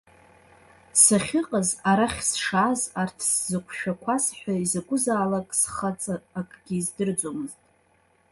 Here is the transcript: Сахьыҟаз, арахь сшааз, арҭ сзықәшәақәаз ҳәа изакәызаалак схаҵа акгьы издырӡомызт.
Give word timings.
Сахьыҟаз, 1.03 1.69
арахь 1.89 2.19
сшааз, 2.29 2.81
арҭ 3.01 3.17
сзықәшәақәаз 3.29 4.25
ҳәа 4.37 4.53
изакәызаалак 4.63 5.49
схаҵа 5.61 6.15
акгьы 6.39 6.75
издырӡомызт. 6.79 7.59